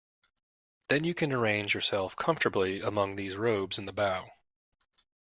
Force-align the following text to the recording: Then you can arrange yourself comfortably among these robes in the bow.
Then 0.87 1.03
you 1.03 1.13
can 1.13 1.31
arrange 1.31 1.75
yourself 1.75 2.15
comfortably 2.15 2.79
among 2.81 3.17
these 3.17 3.35
robes 3.37 3.77
in 3.77 3.85
the 3.85 3.93
bow. 3.93 4.31